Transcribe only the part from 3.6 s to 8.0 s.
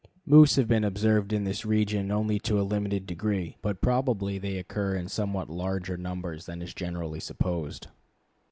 but probably they occur in somewhat larger numbers than is generally supposed.